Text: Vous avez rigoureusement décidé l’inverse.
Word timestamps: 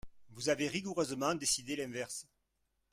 Vous 0.31 0.49
avez 0.49 0.67
rigoureusement 0.67 1.35
décidé 1.35 1.75
l’inverse. 1.75 2.25